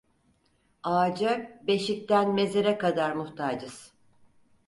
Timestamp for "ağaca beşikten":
0.83-2.33